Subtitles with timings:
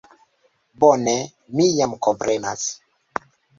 [0.83, 1.13] Bone,
[1.61, 2.67] mi jam komprenas.